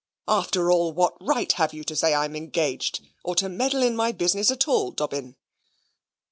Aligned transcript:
After 0.27 0.71
all, 0.71 0.93
what 0.93 1.13
right 1.21 1.51
have 1.51 1.75
you 1.75 1.83
to 1.83 1.95
say 1.95 2.15
I 2.15 2.25
am 2.25 2.35
engaged, 2.35 3.01
or 3.23 3.35
to 3.35 3.47
meddle 3.47 3.83
in 3.83 3.95
my 3.95 4.11
business 4.11 4.49
at 4.49 4.67
all, 4.67 4.89
Dobbin?" 4.89 5.35